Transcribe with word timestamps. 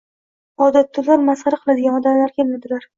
Odatda 0.69 1.03
ular 1.05 1.23
masxara 1.29 1.63
qiladigan 1.63 2.03
odamlar 2.03 2.39
kelmadilar. 2.41 2.87